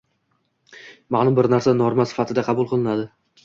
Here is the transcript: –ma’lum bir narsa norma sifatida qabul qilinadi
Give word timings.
–ma’lum 1.17 1.39
bir 1.41 1.49
narsa 1.57 1.77
norma 1.85 2.09
sifatida 2.15 2.49
qabul 2.51 2.73
qilinadi 2.77 3.09